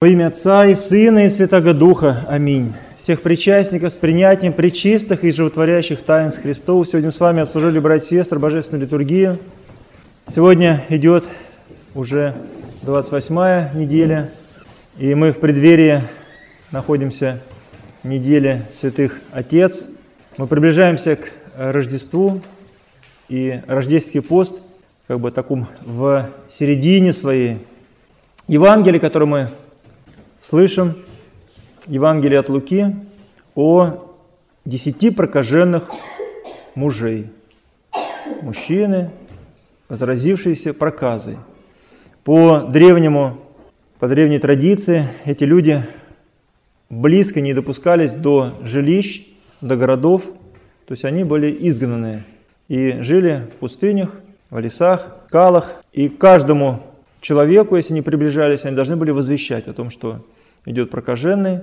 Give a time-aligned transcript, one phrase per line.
[0.00, 2.24] Во имя Отца и Сына и Святого Духа.
[2.28, 2.72] Аминь.
[3.00, 6.86] Всех причастников с принятием причистых и животворящих таинств Христов.
[6.86, 9.38] Сегодня с вами отслужили, братья и Божественную литургию.
[10.28, 11.24] Сегодня идет
[11.96, 12.32] уже
[12.82, 14.30] 28 неделя,
[14.98, 16.02] и мы в преддверии
[16.70, 17.40] находимся
[18.04, 19.84] недели святых Отец.
[20.36, 22.40] Мы приближаемся к Рождеству,
[23.28, 24.60] и рождественский пост
[25.08, 27.58] как бы таком в середине своей.
[28.46, 29.48] Евангелие, которое мы
[30.48, 30.94] слышим
[31.86, 32.96] Евангелие от Луки
[33.54, 34.14] о
[34.64, 35.90] десяти прокаженных
[36.74, 37.26] мужей.
[38.40, 39.10] Мужчины,
[39.90, 41.36] возразившиеся проказой.
[42.24, 43.38] По древнему,
[43.98, 45.82] по древней традиции эти люди
[46.88, 49.26] близко не допускались до жилищ,
[49.60, 50.22] до городов,
[50.86, 52.24] то есть они были изгнаны
[52.68, 54.14] и жили в пустынях,
[54.48, 55.74] в лесах, скалах.
[55.92, 56.80] И каждому
[57.20, 60.20] человеку, если не приближались, они должны были возвещать о том, что
[60.64, 61.62] идет прокаженный,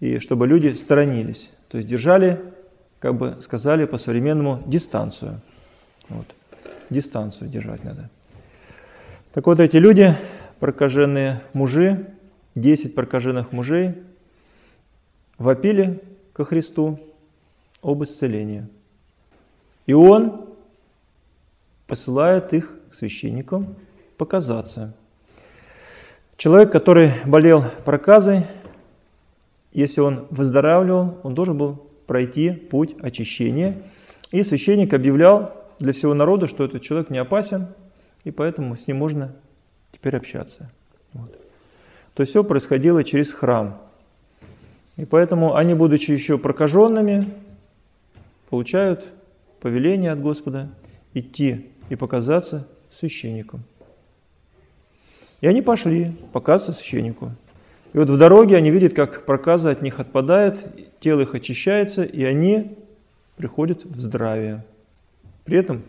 [0.00, 1.52] и чтобы люди сторонились.
[1.68, 2.40] То есть держали,
[3.00, 5.40] как бы сказали по-современному, дистанцию.
[6.08, 6.26] Вот.
[6.90, 8.08] Дистанцию держать надо.
[9.34, 10.16] Так вот эти люди,
[10.60, 12.06] прокаженные мужи,
[12.54, 13.94] 10 прокаженных мужей,
[15.36, 16.02] вопили
[16.32, 16.98] ко Христу
[17.82, 18.66] об исцелении.
[19.86, 20.46] И Он
[21.86, 23.76] посылает их к священникам
[24.16, 24.94] показаться–
[26.38, 28.46] Человек, который болел проказой,
[29.72, 33.82] если он выздоравливал, он должен был пройти путь очищения.
[34.30, 37.66] И священник объявлял для всего народа, что этот человек не опасен,
[38.22, 39.34] и поэтому с ним можно
[39.90, 40.70] теперь общаться.
[41.12, 41.36] Вот.
[42.14, 43.76] То есть все происходило через храм.
[44.96, 47.26] И поэтому они, будучи еще прокаженными,
[48.48, 49.04] получают
[49.60, 50.68] повеление от Господа
[51.14, 53.64] идти и показаться священником.
[55.40, 57.30] И они пошли показываться священнику.
[57.92, 60.58] И вот в дороге они видят, как проказа от них отпадает,
[61.00, 62.76] тело их очищается, и они
[63.36, 64.64] приходят в здравие.
[65.44, 65.82] При этом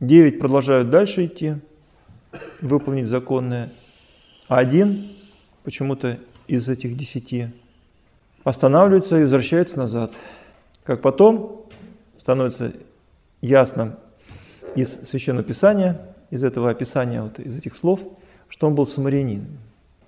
[0.00, 1.54] девять продолжают дальше идти,
[2.60, 3.70] выполнить законное,
[4.48, 5.12] а один
[5.62, 7.48] почему-то из этих десяти
[8.44, 10.12] останавливается и возвращается назад.
[10.82, 11.66] Как потом
[12.18, 12.72] становится
[13.40, 13.98] ясно
[14.74, 18.00] из Священного Писания, из этого описания, вот из этих слов–
[18.48, 19.46] что он был самарянин.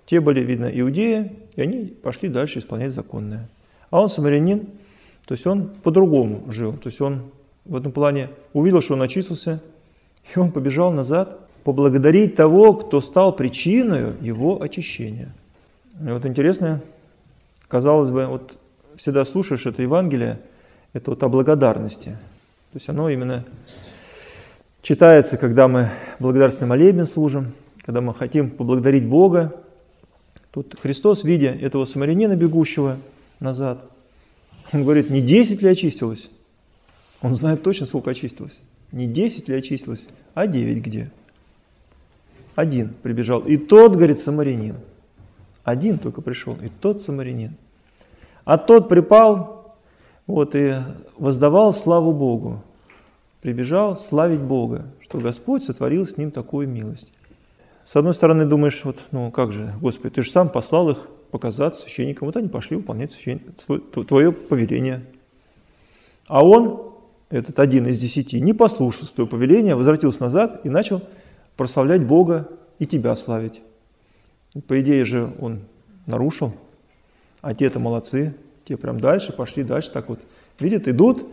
[0.07, 3.49] Те были, видно, иудеи, и они пошли дальше исполнять законное.
[3.91, 4.67] А он самарянин,
[5.27, 6.73] то есть он по-другому жил.
[6.73, 7.31] То есть он
[7.65, 9.63] в этом плане увидел, что он очистился,
[10.35, 15.29] и он побежал назад поблагодарить того, кто стал причиной его очищения.
[16.01, 16.81] И вот интересно,
[17.69, 18.57] казалось бы, вот
[18.97, 20.41] всегда слушаешь это Евангелие,
[20.93, 22.17] это вот о благодарности.
[22.73, 23.45] То есть оно именно
[24.83, 27.49] читается, когда мы благодарственный молебен служим,
[27.83, 29.55] когда мы хотим поблагодарить Бога,
[30.51, 32.99] тут Христос, видя этого самарянина, бегущего
[33.41, 33.85] назад,
[34.73, 36.31] он говорит, не 10 ли очистилось?
[37.23, 38.61] Он знает точно, сколько очистилось.
[38.93, 41.11] Не 10 ли очистилось, а 9 где?
[42.55, 43.41] Один прибежал.
[43.41, 44.77] И тот, говорит, самарянин.
[45.65, 47.55] Один только пришел, и тот самарянин.
[48.45, 49.77] А тот припал
[50.27, 50.77] вот, и
[51.19, 52.63] воздавал славу Богу.
[53.41, 57.11] Прибежал славить Бога, что Господь сотворил с ним такую милость.
[57.91, 60.99] С одной стороны, думаешь, вот, ну как же, Господи, ты же сам послал их
[61.33, 62.27] показаться священникам.
[62.27, 63.41] Вот они пошли выполнять священ...
[63.67, 65.03] твое повеление.
[66.29, 66.93] А он,
[67.31, 71.03] этот один из десяти, не послушал твоего повеления, возвратился назад и начал
[71.57, 73.61] прославлять Бога и тебя славить.
[74.69, 75.63] По идее же он
[76.07, 76.55] нарушил,
[77.41, 78.37] а те-то молодцы,
[78.67, 80.21] те прям дальше, пошли дальше, так вот.
[80.61, 81.27] Видят, идут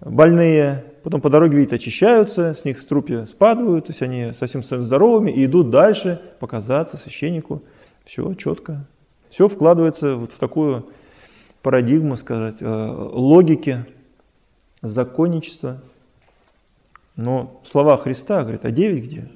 [0.00, 4.86] больные, потом по дороге, видят, очищаются, с них струпья спадают, то есть они совсем становятся
[4.86, 7.62] здоровыми и идут дальше показаться священнику.
[8.04, 8.86] Все четко.
[9.30, 10.86] Все вкладывается вот в такую
[11.62, 13.84] парадигму, сказать, э, логики,
[14.82, 15.80] законничества.
[17.16, 19.28] Но слова Христа, говорит, а девять где?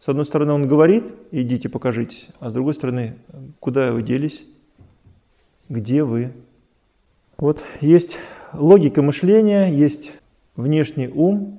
[0.00, 3.16] С одной стороны, он говорит, идите, покажитесь, а с другой стороны,
[3.60, 4.42] куда вы делись?
[5.68, 6.32] Где вы?
[7.38, 8.16] Вот есть
[8.52, 10.10] логика мышления, есть
[10.56, 11.58] внешний ум,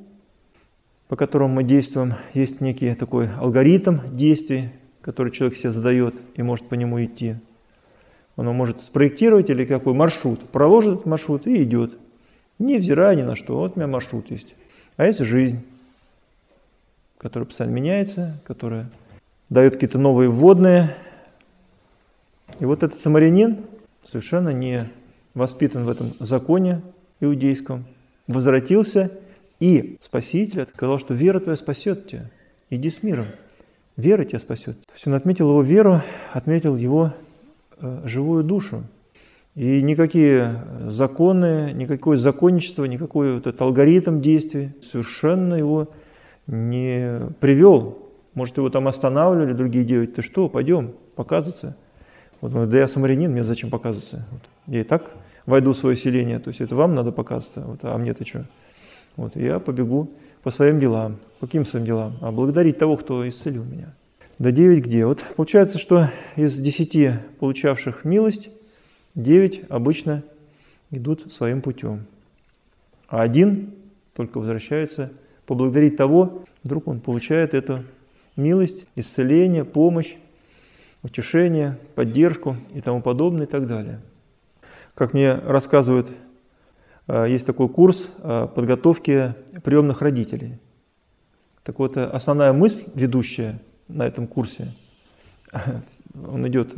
[1.07, 4.69] по которому мы действуем, есть некий такой алгоритм действий,
[5.01, 7.35] который человек себе задает и может по нему идти.
[8.35, 11.93] Он может спроектировать или какой маршрут, проложит этот маршрут и идет,
[12.57, 13.57] невзирая ни на что.
[13.57, 14.55] Вот у меня маршрут есть.
[14.97, 15.63] А есть жизнь,
[17.17, 18.89] которая постоянно меняется, которая
[19.49, 20.95] дает какие-то новые вводные.
[22.59, 23.65] И вот этот самарянин
[24.09, 24.89] совершенно не
[25.33, 26.81] воспитан в этом законе
[27.19, 27.85] иудейском,
[28.27, 29.12] возвратился
[29.59, 32.30] и Спаситель сказал, что вера твоя спасет тебя.
[32.69, 33.27] Иди с миром.
[33.95, 34.75] Вера тебя спасет.
[34.85, 36.01] То есть он отметил его веру,
[36.33, 37.13] отметил его
[37.77, 38.83] э, живую душу.
[39.56, 45.89] И никакие законы, никакое законничество, никакой вот этот алгоритм действий совершенно его
[46.47, 48.00] не привел.
[48.33, 50.15] Может, его там останавливали другие делать.
[50.15, 51.77] Ты что, пойдем, показываться.
[52.41, 54.25] Вот, да я самарянин, мне зачем показываться?
[54.29, 54.41] Вот.
[54.68, 55.09] Я и так
[55.45, 58.45] войду в свое селение, то есть это вам надо показываться, вот, а мне-то что?
[59.15, 60.11] Вот, я побегу
[60.41, 61.17] по своим делам.
[61.39, 62.17] По каким своим делам?
[62.21, 63.89] А благодарить того, кто исцелил меня.
[64.39, 65.05] Да девять где?
[65.05, 68.49] Вот получается, что из десяти получавших милость,
[69.15, 70.23] девять обычно
[70.89, 72.05] идут своим путем.
[73.07, 73.73] А один
[74.15, 75.11] только возвращается
[75.45, 77.79] поблагодарить того, вдруг он получает эту
[78.35, 80.15] милость, исцеление, помощь,
[81.03, 83.99] утешение, поддержку и тому подобное и так далее.
[84.95, 86.07] Как мне рассказывают
[87.07, 90.59] Э, есть такой курс э, подготовки приемных родителей.
[91.63, 94.71] Так вот, э, основная мысль, ведущая на этом курсе,
[96.13, 96.75] он идет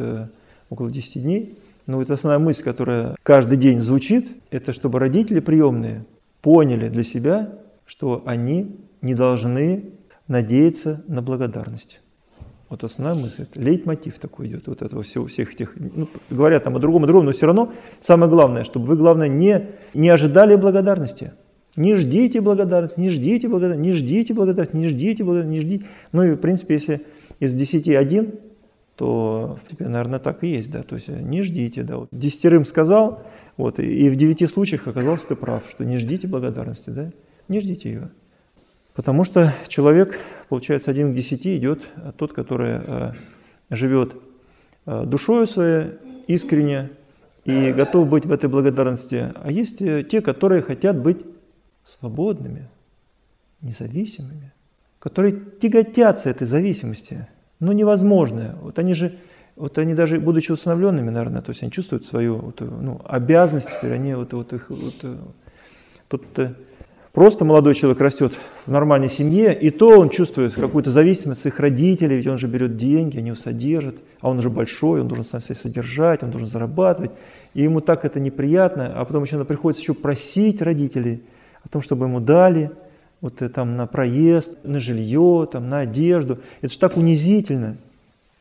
[0.70, 6.06] около 10 дней, но вот основная мысль, которая каждый день звучит, это чтобы родители приемные
[6.42, 7.54] поняли для себя,
[7.86, 9.92] что они не должны
[10.28, 12.02] надеяться на благодарность.
[12.70, 16.80] Вот основная мысль, лейтмотив такой идет, вот этого всего, всех этих, ну, говорят там о
[16.80, 17.72] другом, о другом, но все равно
[18.02, 21.34] самое главное, чтобы вы, главное, не, не ожидали благодарности.
[21.76, 25.86] Не ждите благодарности, не ждите благодарности, не ждите благодарности, не ждите благодарности, не ждите.
[26.12, 27.02] Ну и, в принципе, если
[27.40, 28.36] из десяти один,
[28.96, 31.98] то, в принципе, наверное, так и есть, да, то есть не ждите, да.
[31.98, 33.24] Вот десятерым сказал,
[33.58, 37.12] вот, и в девяти случаях оказался ты прав, что не ждите благодарности, да,
[37.50, 38.10] не ждите ее.
[38.96, 41.86] Потому что человек, получается, один к десяти идет
[42.18, 43.12] тот, который э,
[43.70, 44.14] живет
[44.86, 45.92] э, душою своей
[46.28, 46.92] искренне
[47.44, 49.34] и готов быть в этой благодарности.
[49.36, 51.18] А есть э, те, которые хотят быть
[51.84, 52.70] свободными,
[53.62, 54.54] независимыми,
[55.00, 57.28] которые тяготятся этой зависимости,
[57.60, 58.56] но невозможное.
[58.62, 59.12] Вот они же,
[59.58, 64.14] вот они даже, будучи установленными, наверное, то есть они чувствуют свою ну, обязанность, теперь они
[64.14, 65.06] вот, вот их, вот,
[66.08, 66.24] тут
[67.16, 68.34] Просто молодой человек растет
[68.66, 72.48] в нормальной семье, и то он чувствует какую-то зависимость от своих родителей, ведь он же
[72.48, 76.32] берет деньги, они его содержат, а он уже большой, он должен сам себя содержать, он
[76.32, 77.12] должен зарабатывать,
[77.54, 81.24] и ему так это неприятно, а потом еще приходится еще просить родителей
[81.64, 82.72] о том, чтобы ему дали,
[83.22, 86.40] вот э, там на проезд, на жилье, там, на одежду.
[86.62, 87.78] Это же так унизительно.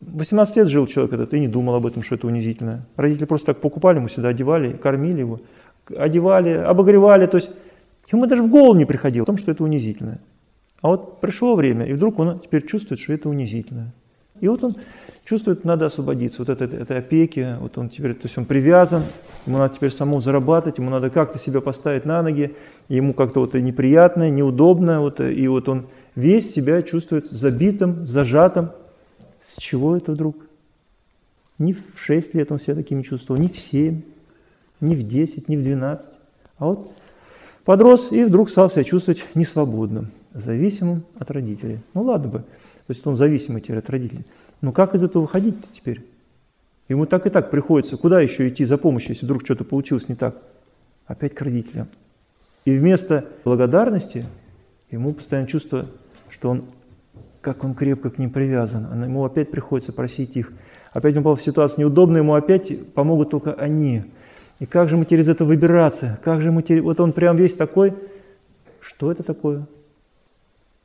[0.00, 2.84] 18 лет жил человек этот и не думал об этом, что это унизительно.
[2.96, 5.38] Родители просто так покупали ему сюда, одевали, кормили его,
[5.96, 7.50] одевали, обогревали, то есть
[8.12, 10.18] Ему даже в голову не приходило о том, что это унизительно.
[10.80, 13.92] А вот пришло время, и вдруг он теперь чувствует, что это унизительно.
[14.40, 14.76] И вот он
[15.24, 19.02] чувствует, надо освободиться вот от этой, этой опеки, вот он теперь, то есть он привязан,
[19.46, 22.54] ему надо теперь самому зарабатывать, ему надо как-то себя поставить на ноги,
[22.88, 28.70] ему как-то вот неприятно, неудобно, вот, и вот он весь себя чувствует забитым, зажатым.
[29.40, 30.36] С чего это вдруг?
[31.58, 34.02] Не в 6 лет он себя таким чувствовал, не в 7,
[34.80, 36.10] не в 10, не в 12,
[36.58, 36.92] а вот
[37.64, 41.80] Подрос и вдруг стал себя чувствовать несвободным, зависимым от родителей.
[41.94, 44.26] Ну ладно бы, то есть он зависимый теперь от родителей.
[44.60, 46.04] Но как из этого выходить теперь?
[46.88, 50.14] Ему так и так приходится, куда еще идти за помощью, если вдруг что-то получилось не
[50.14, 50.36] так?
[51.06, 51.88] Опять к родителям.
[52.66, 54.26] И вместо благодарности
[54.90, 55.86] ему постоянно чувство,
[56.28, 56.64] что он,
[57.40, 59.02] как он крепко к ним привязан.
[59.02, 60.52] Ему опять приходится просить их.
[60.92, 64.04] Опять он попал в ситуацию неудобную, ему опять помогут только они.
[64.60, 66.20] И как же мы через это выбираться?
[66.22, 66.80] Как же мы теперь...
[66.82, 67.94] Вот он прям весь такой.
[68.80, 69.66] Что это такое?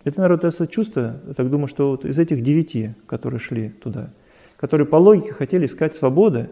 [0.03, 4.09] Это, наверное, это чувство, я так думаю, что вот из этих девяти, которые шли туда,
[4.57, 6.49] которые по логике хотели искать свободы,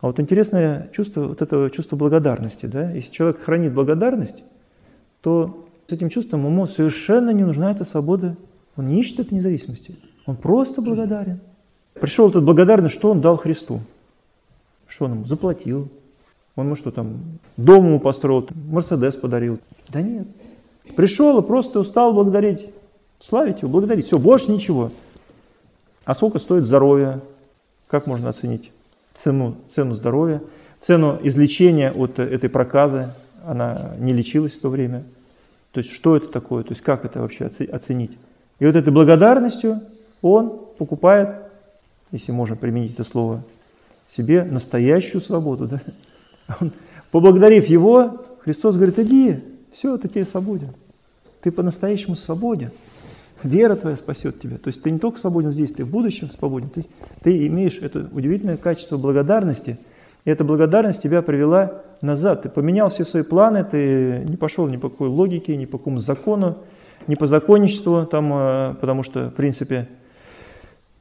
[0.00, 4.42] а вот интересное чувство, вот это чувство благодарности, да, если человек хранит благодарность,
[5.20, 8.36] то с этим чувством ему совершенно не нужна эта свобода,
[8.76, 9.96] он не ищет этой независимости,
[10.26, 11.40] он просто благодарен.
[11.94, 13.80] Пришел этот благодарность, что он дал Христу,
[14.88, 15.88] что он ему заплатил,
[16.56, 19.58] он ему что там, дом ему построил, Мерседес подарил.
[19.88, 20.26] Да нет.
[20.96, 22.66] Пришел и просто устал благодарить.
[23.20, 24.06] Славить его, благодарить.
[24.06, 24.92] Все, больше ничего.
[26.04, 27.20] А сколько стоит здоровье?
[27.88, 28.70] Как можно оценить
[29.14, 30.42] цену, цену здоровья?
[30.80, 33.08] Цену излечения от этой проказы.
[33.44, 35.04] Она не лечилась в то время.
[35.72, 36.62] То есть что это такое?
[36.62, 38.12] То есть как это вообще оценить?
[38.60, 39.80] И вот этой благодарностью
[40.22, 41.36] он покупает,
[42.12, 43.42] если можно применить это слово,
[44.08, 45.66] себе настоящую свободу.
[45.66, 45.80] Да?
[47.10, 49.40] Поблагодарив его, Христос говорит, иди,
[49.72, 50.68] все, ты теперь свободен.
[51.42, 52.70] Ты по-настоящему свободен.
[53.42, 54.56] Вера твоя спасет тебя.
[54.56, 56.70] То есть ты не только свободен здесь, ты в будущем свободен.
[56.70, 56.86] Ты,
[57.22, 59.78] ты имеешь это удивительное качество благодарности.
[60.24, 62.42] И эта благодарность тебя привела назад.
[62.42, 65.98] Ты поменял все свои планы, ты не пошел ни по какой логике, ни по какому
[65.98, 66.58] закону,
[67.06, 69.88] ни по законничеству, там, э, потому что, в принципе,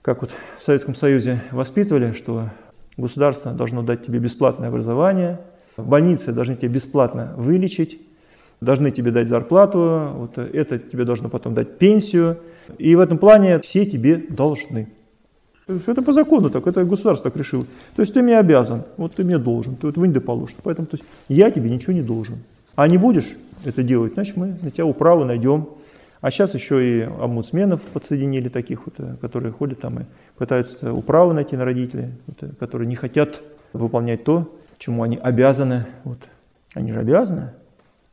[0.02, 2.50] как вот в Советском Союзе воспитывали, что
[2.98, 5.40] государство должно дать тебе бесплатное образование,
[5.78, 8.00] больницы должны тебе бесплатно вылечить,
[8.62, 12.38] должны тебе дать зарплату, вот это тебе должно потом дать пенсию.
[12.78, 14.88] И в этом плане все тебе должны.
[15.68, 17.66] Это по закону так, это государство так решило.
[17.96, 20.22] То есть ты мне обязан, вот ты мне должен, ты вот вынь да.
[20.64, 22.40] Поэтому то есть, я тебе ничего не должен.
[22.76, 23.28] А не будешь
[23.64, 25.70] это делать, значит мы на тебя управу найдем.
[26.24, 30.04] А сейчас еще и омбудсменов подсоединили таких вот, э, которые ходят там и
[30.38, 33.42] пытаются управу найти на родителей, вот, э, которые не хотят
[33.74, 35.86] выполнять то, чему они обязаны.
[36.06, 36.20] Вот.
[36.76, 37.52] Они же обязаны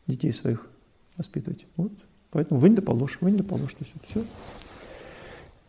[0.09, 0.67] детей своих
[1.17, 1.64] воспитывать.
[1.76, 1.93] Вот.
[2.33, 3.75] Поэтому вынь да положь, вынь да положь.
[3.75, 4.25] То есть, все.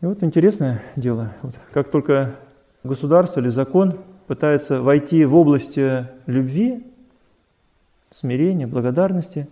[0.00, 1.32] И вот интересное дело.
[1.42, 1.54] Вот.
[1.72, 2.34] Как только
[2.82, 3.94] государство или закон
[4.26, 5.78] пытается войти в область
[6.26, 6.84] любви,
[8.10, 9.46] смирения, благодарности,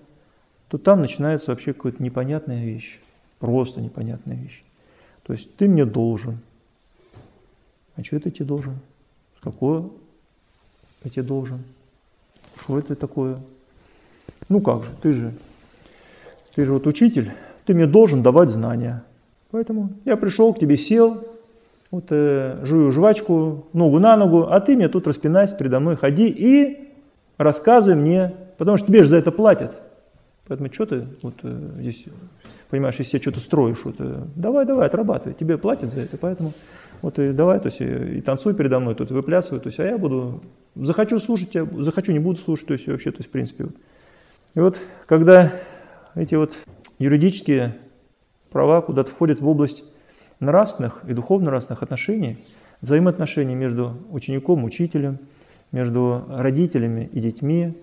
[0.71, 3.01] то там начинается вообще какая-то непонятная вещь.
[3.41, 4.63] Просто непонятная вещь.
[5.25, 6.39] То есть ты мне должен.
[7.97, 8.79] А что это тебе должен?
[9.43, 9.91] Какое
[11.03, 11.65] я тебе должен?
[12.61, 13.39] Что это такое?
[14.49, 15.35] Ну как же, ты же,
[16.55, 17.33] ты же вот учитель,
[17.65, 19.03] ты мне должен давать знания.
[19.51, 21.25] Поэтому я пришел к тебе, сел,
[21.91, 26.29] вот э, жую жвачку, ногу на ногу, а ты мне тут распинайся передо мной, ходи
[26.29, 26.91] и
[27.39, 29.90] рассказывай мне, потому что тебе же за это платят.
[30.51, 32.07] Поэтому что ты вот э, здесь,
[32.71, 36.55] понимаешь, если что-то строишь, вот, э, давай, давай, отрабатывай, тебе платят за это, поэтому
[37.03, 39.85] вот и давай, то есть и, и танцуй передо мной, тут выплясывай, то есть, а
[39.85, 40.43] я буду,
[40.75, 43.63] захочу слушать тебя, захочу, не буду слушать, то есть вообще, то есть в принципе.
[43.63, 43.75] Вот.
[44.57, 44.77] И вот
[45.07, 45.53] когда
[46.17, 46.53] эти вот
[46.99, 47.77] юридические
[48.51, 49.85] права куда-то входят в область
[50.41, 52.39] нравственных и духовно-нравственных отношений,
[52.81, 55.21] взаимоотношений между учеником, учителем,
[55.71, 57.75] между родителями и детьми,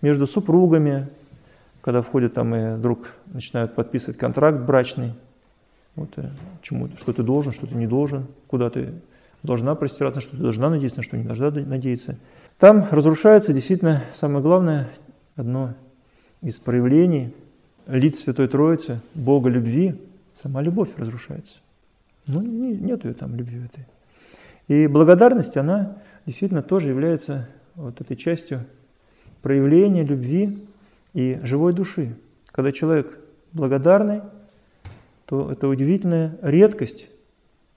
[0.00, 1.08] между супругами,
[1.84, 5.12] когда входят там и вдруг начинают подписывать контракт брачный,
[5.96, 6.30] вот, э,
[6.62, 8.94] чему, что ты должен, что ты не должен, куда ты
[9.42, 12.16] должна простираться, на что ты должна надеяться, на что не должна надеяться.
[12.58, 14.88] Там разрушается действительно самое главное,
[15.36, 15.74] одно
[16.40, 17.34] из проявлений
[17.86, 20.00] лиц Святой Троицы, Бога любви,
[20.34, 21.58] сама любовь разрушается.
[22.26, 23.84] Ну, не, нет ее там, любви этой.
[24.68, 28.64] И благодарность, она действительно тоже является вот этой частью
[29.42, 30.56] проявления любви
[31.14, 32.16] и живой души.
[32.52, 33.18] Когда человек
[33.52, 34.20] благодарный,
[35.26, 37.06] то это удивительная редкость,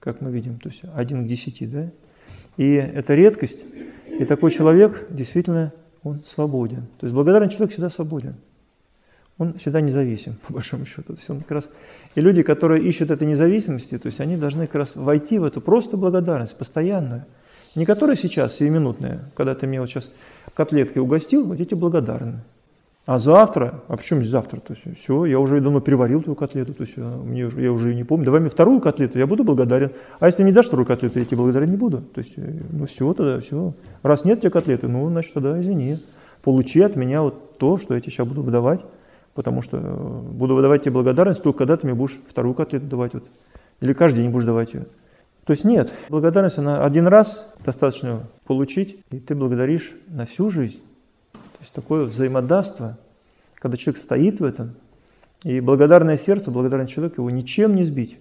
[0.00, 1.90] как мы видим, то есть один к десяти, да?
[2.56, 3.64] И эта редкость,
[4.06, 6.82] и такой человек действительно, он свободен.
[6.98, 8.34] То есть благодарный человек всегда свободен
[9.38, 11.14] он всегда независим, по большому счету.
[11.14, 11.70] То есть он как раз...
[12.14, 15.60] И люди, которые ищут этой независимости, то есть они должны как раз войти в эту
[15.60, 17.24] просто благодарность, постоянную.
[17.74, 20.10] Не которая сейчас, сиюминутная, когда ты меня вот сейчас
[20.54, 22.42] котлеткой угостил, вот эти благодарны.
[23.08, 24.60] А завтра, а почему завтра?
[24.60, 27.94] То есть все, я уже давно переварил твою котлету, то есть э, мне, я уже
[27.94, 28.26] не помню.
[28.26, 29.92] Давай мне вторую котлету, я буду благодарен.
[30.20, 32.02] А если не дашь вторую котлету, я тебе благодарен не буду.
[32.02, 33.72] То есть, э, ну все тогда, все.
[34.02, 35.96] Раз нет тебе котлеты, ну, значит, тогда извини.
[36.42, 38.82] Получи от меня вот то, что я тебе сейчас буду выдавать
[39.32, 43.14] потому что э, буду выдавать тебе благодарность только когда ты мне будешь вторую котлету давать.
[43.14, 43.24] Вот.
[43.80, 44.86] Или каждый день будешь давать ее.
[45.46, 50.80] То есть нет, благодарность, она один раз достаточно получить, и ты благодаришь на всю жизнь.
[51.58, 52.96] То есть такое взаимодавство,
[53.56, 54.70] когда человек стоит в этом,
[55.42, 58.18] и благодарное сердце, благодарный человек, его ничем не сбить.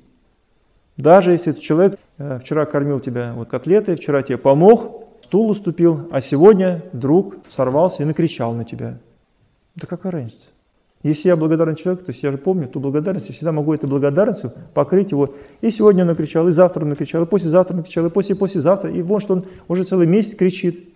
[0.98, 6.08] Даже если этот человек э, вчера кормил тебя вот котлетой, вчера тебе помог, стул уступил,
[6.12, 8.98] а сегодня друг сорвался и накричал на тебя.
[9.75, 10.48] Да какая разница?
[11.03, 13.88] Если я благодарен человеку, то есть я же помню ту благодарность, я всегда могу этой
[13.88, 15.36] благодарностью покрыть его.
[15.62, 19.01] И сегодня он накричал, и завтра он накричал, и послезавтра накричал, и после послезавтра, и
[19.03, 20.89] вот что он уже целый месяц кричит.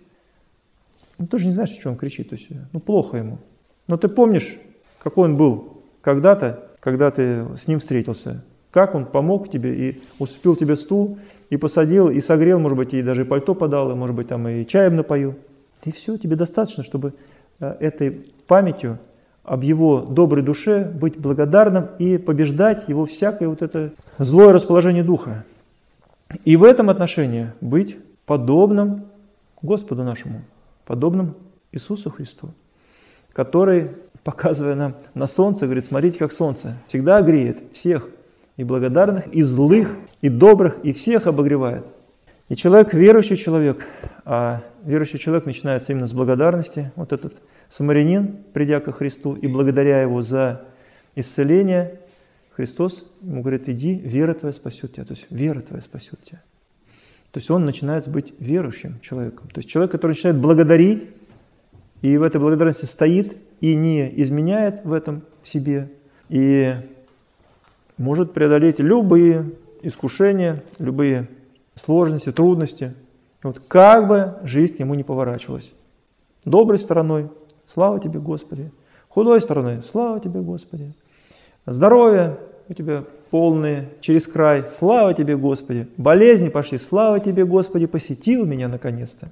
[1.22, 3.38] Ну, ты не знаешь, что он кричит, то есть, ну, плохо ему.
[3.86, 4.58] Но ты помнишь,
[5.00, 10.56] какой он был когда-то, когда ты с ним встретился, как он помог тебе и уступил
[10.56, 14.26] тебе стул, и посадил, и согрел, может быть, и даже пальто подал, и, может быть,
[14.26, 15.36] там и чаем напоил.
[15.84, 17.14] И все, тебе достаточно, чтобы
[17.60, 18.98] э, этой памятью
[19.44, 25.44] об его доброй душе, быть благодарным и побеждать его всякое вот это злое расположение духа.
[26.44, 29.04] И в этом отношении быть подобным
[29.62, 30.42] Господу нашему,
[30.86, 31.34] подобным
[31.72, 32.50] Иисусу Христу,
[33.32, 33.90] который,
[34.24, 38.08] показывая нам на солнце, говорит, смотрите, как солнце всегда греет всех,
[38.58, 39.88] и благодарных, и злых,
[40.20, 41.86] и добрых, и всех обогревает.
[42.50, 43.86] И человек, верующий человек,
[44.26, 47.34] а верующий человек начинается именно с благодарности, вот этот–
[47.72, 50.62] Самарянин, придя ко Христу и благодаря его за
[51.14, 52.00] исцеление,
[52.50, 55.06] Христос ему говорит, иди, вера твоя спасет тебя.
[55.06, 56.42] То есть вера твоя спасет тебя.
[57.32, 59.48] То есть он начинает быть верующим человеком.
[59.48, 61.10] То есть человек, который начинает благодарить,
[62.02, 65.90] и в этой благодарности стоит, и не изменяет в этом себе,
[66.28, 66.74] и
[67.96, 71.28] может преодолеть любые искушения, любые
[71.74, 72.94] сложности, трудности,
[73.42, 75.72] Вот как бы жизнь ему не поворачивалась.
[76.44, 77.30] Доброй стороной,
[77.72, 78.70] слава тебе, Господи.
[79.08, 80.92] Худой стороной, слава тебе, Господи.
[81.66, 85.88] Здоровье у тебя полное, через край, слава тебе, Господи.
[85.96, 89.28] Болезни пошли, слава тебе, Господи, посетил меня наконец-то.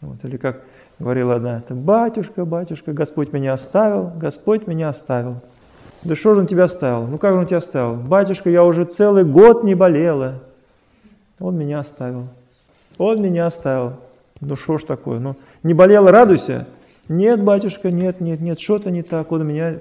[0.00, 0.62] Вот, или как
[0.98, 5.40] говорила одна, батюшка, батюшка, Господь меня оставил, Господь меня оставил.
[6.04, 7.06] Да что же он тебя оставил?
[7.06, 7.94] Ну как он тебя оставил?
[7.94, 10.40] Батюшка, я уже целый год не болела.
[11.40, 12.28] Он меня оставил.
[12.98, 13.94] Он меня оставил.
[14.40, 15.18] Ну что ж такое?
[15.18, 16.66] Ну не болела, радуйся.
[17.08, 19.32] Нет, батюшка, нет, нет, нет, что-то не так.
[19.32, 19.78] Он меня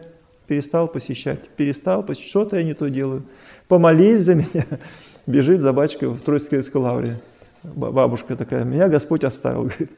[0.54, 1.50] перестал посещать.
[1.50, 2.30] Перестал посещать.
[2.30, 3.24] Что-то я не то делаю.
[3.68, 4.68] Помолись за меня.
[5.26, 7.16] Бежит за батюшкой в Троицкой лавре.
[7.64, 9.64] Бабушка такая, меня Господь оставил.
[9.64, 9.90] Говорит,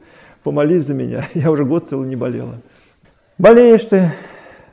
[0.44, 1.28] помолись за меня.
[1.34, 2.62] Я уже год целый не болела.
[3.38, 4.12] Болеешь ты,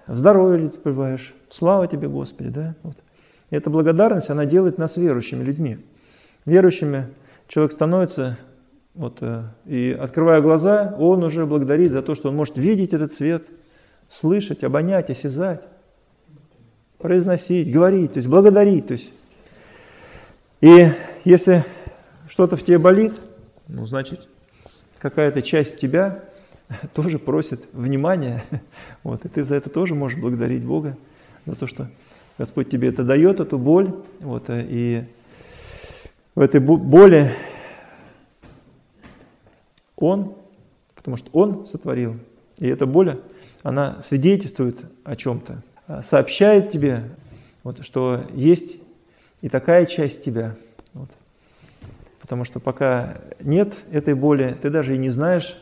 [0.07, 1.35] здоровье ли ты пребываешь.
[1.51, 2.75] Слава тебе, Господи, да?
[2.85, 2.97] Вот.
[3.51, 5.79] И эта благодарность, она делает нас верующими людьми.
[6.45, 7.09] Верующими
[7.49, 8.39] человек становится,
[8.95, 13.12] вот, э, и открывая глаза, он уже благодарит за то, что он может видеть этот
[13.12, 13.47] свет,
[14.12, 15.62] слышать, обонять, осязать,
[17.02, 18.87] произносить, говорить, то есть благодарить.
[18.87, 19.11] То есть.
[20.61, 20.88] И
[21.25, 21.64] если
[22.28, 23.14] что-то в тебе болит,
[23.68, 24.28] ну, значит,
[24.99, 26.25] какая-то часть тебя
[26.94, 28.44] тоже просит внимания.
[29.02, 30.97] Вот, и ты за это тоже можешь благодарить Бога
[31.44, 31.88] за то, что
[32.38, 33.92] Господь тебе это дает, эту боль.
[34.21, 35.04] Вот, и
[36.35, 37.32] в этой боли
[39.97, 40.35] Он,
[40.94, 42.16] потому что Он сотворил.
[42.59, 43.21] И эта боль,
[43.62, 45.62] она свидетельствует о чем-то,
[46.03, 47.05] сообщает тебе,
[47.65, 48.77] вот, что есть
[49.41, 50.55] и такая часть тебя.
[50.95, 51.11] Вот.
[52.21, 55.57] Потому что пока нет этой боли, ты даже и не знаешь,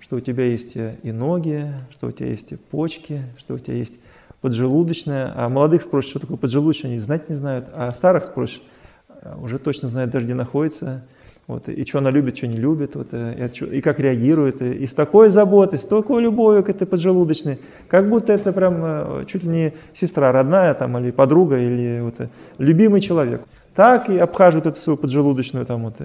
[0.00, 3.74] что у тебя есть и ноги, что у тебя есть и почки, что у тебя
[3.76, 3.98] есть
[4.40, 8.60] поджелудочная, а молодых спросишь, что такое поджелудочная, они знать не знают, а старых спросишь,
[9.08, 11.02] а, уже точно знают даже где находится,
[11.46, 14.72] вот, и что она любит, что не любит, вот, э, и, и как реагирует, и,
[14.72, 17.58] и с такой заботой, с такой любовью к этой поджелудочной,
[17.88, 22.14] как будто это прям э, чуть ли не сестра родная, там, или подруга, или вот,
[22.18, 23.42] э, любимый человек.
[23.74, 25.96] Так и обхаживают эту свою поджелудочную, там, вот,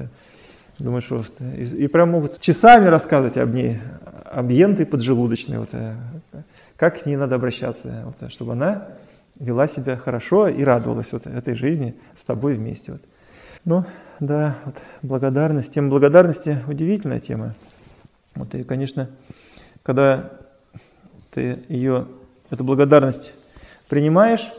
[0.78, 1.23] думаешь, что,
[1.58, 3.80] и, и прям могут часами рассказывать об ней,
[4.25, 5.69] об ентой поджелудочной, вот,
[6.75, 8.88] как к ней надо обращаться, вот, чтобы она
[9.39, 12.91] вела себя хорошо и радовалась вот этой жизни с тобой вместе.
[12.91, 13.02] Вот.
[13.65, 13.84] Ну,
[14.19, 15.74] да, вот, благодарность.
[15.74, 17.54] Тема благодарности– удивительная тема.
[18.36, 19.10] Вот, и, конечно,
[19.84, 20.32] когда
[21.32, 22.08] ты ее,
[22.50, 23.34] эту благодарность
[23.89, 24.50] принимаешь,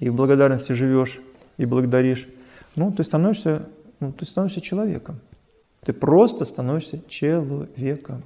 [0.00, 1.20] и в благодарности живешь,
[1.58, 2.26] и благодаришь,
[2.74, 3.68] ну, ты становишься,
[4.00, 5.20] ну, ты становишься человеком.
[5.84, 8.22] Ты просто становишься человеком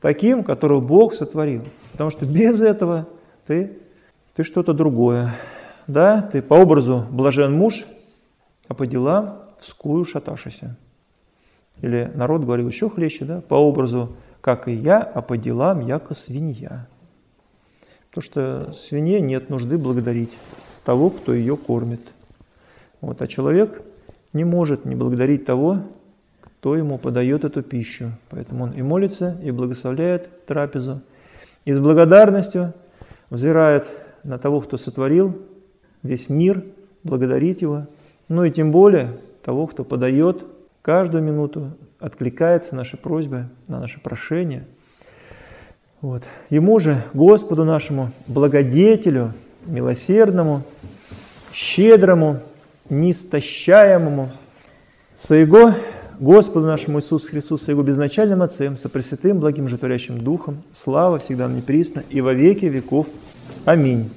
[0.00, 1.64] таким, которого Бог сотворил.
[1.92, 3.06] Потому что без этого
[3.46, 3.78] ты,
[4.34, 5.34] ты что-то другое.
[5.86, 7.84] Да, ты по образу блажен муж,
[8.68, 10.76] а по делам скую шаташися.
[11.82, 16.14] Или народ говорил еще хлеще, да, по образу, как и я, а по делам, яко
[16.14, 16.86] свинья.
[18.08, 20.32] Потому что свинье нет нужды благодарить
[20.84, 22.00] того, кто ее кормит.
[23.00, 23.82] Вот, а человек
[24.32, 25.82] не может не благодарить того,
[26.40, 28.12] кто ему подает эту пищу.
[28.30, 31.02] Поэтому он и молится, и благословляет трапезу,
[31.64, 32.72] и с благодарностью
[33.28, 33.86] взирает
[34.24, 35.36] на того, кто сотворил
[36.02, 36.64] весь мир,
[37.02, 37.86] благодарит его,
[38.28, 39.10] ну и тем более
[39.44, 40.44] того, кто подает
[40.82, 44.64] каждую минуту, откликается на наши просьбы, на наши прошения.
[46.00, 46.24] Вот.
[46.50, 49.32] Ему же, Господу нашему, благодетелю,
[49.66, 50.62] милосердному,
[51.52, 52.38] щедрому,
[52.90, 54.30] неистощаемому,
[55.16, 55.72] Своего
[56.20, 62.02] Господу нашему Иисусу Христу, Его безначальным Отцем, со Пресвятым, благим, Житворящим Духом, слава всегда неприсно
[62.10, 63.06] и во веки веков.
[63.64, 64.10] Аминь.